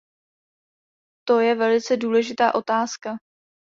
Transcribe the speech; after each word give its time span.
To 1.27 1.39
je 1.39 1.55
velice 1.55 1.97
důležitá 1.97 2.55
otázka. 2.55 3.09